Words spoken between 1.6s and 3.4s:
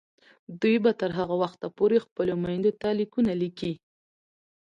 پورې خپلو میندو ته لیکونه